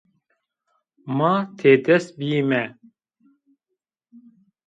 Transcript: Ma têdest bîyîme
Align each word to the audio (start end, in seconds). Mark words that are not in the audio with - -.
Ma 1.17 1.33
têdest 1.57 2.09
bîyîme 2.17 2.63